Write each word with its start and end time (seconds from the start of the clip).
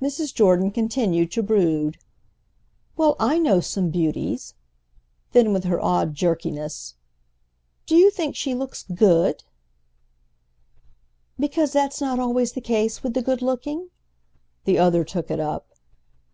Mrs. 0.00 0.32
Jordan 0.32 0.70
continued 0.70 1.30
to 1.32 1.42
contemplate. 1.42 1.98
"Well, 2.96 3.14
I 3.20 3.38
know 3.38 3.60
some 3.60 3.90
beauties." 3.90 4.54
Then 5.32 5.52
with 5.52 5.64
her 5.64 5.78
odd 5.78 6.14
jerkiness: 6.14 6.94
"Do 7.84 7.94
you 7.94 8.10
think 8.10 8.34
she 8.34 8.54
looks 8.54 8.84
good?" 8.84 8.96
she 9.42 9.44
inquired. 9.44 9.44
"Because 11.38 11.72
that's 11.74 12.00
not 12.00 12.18
always 12.18 12.52
the 12.52 12.62
case 12.62 13.02
with 13.02 13.12
the 13.12 13.20
good 13.20 13.42
looking?"—the 13.42 14.78
other 14.78 15.04
took 15.04 15.30
it 15.30 15.40
up. 15.40 15.66